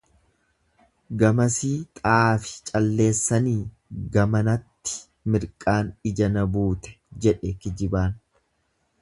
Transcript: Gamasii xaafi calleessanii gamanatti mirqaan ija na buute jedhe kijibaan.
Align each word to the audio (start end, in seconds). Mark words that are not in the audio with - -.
Gamasii 1.23 1.73
xaafi 1.99 2.55
calleessanii 2.69 3.53
gamanatti 4.17 4.97
mirqaan 5.37 5.93
ija 6.13 6.31
na 6.39 6.49
buute 6.57 6.97
jedhe 7.27 7.55
kijibaan. 7.65 8.19